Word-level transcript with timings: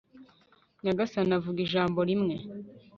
nyagasani 0.83 1.33
avuga 1.39 1.59
ijambo 1.65 1.99
rimwe 2.09 2.35